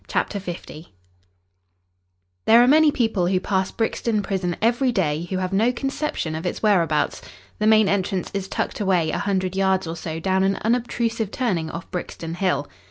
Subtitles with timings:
[0.07, 0.83] CHAPTER L
[2.47, 6.63] There are many people who pass Brixton Prison everyday who have no conception of its
[6.63, 7.21] whereabouts.
[7.59, 11.69] The main entrance is tucked away a hundred yards or so down an unobtrusive turning
[11.69, 12.67] off Brixton Hill.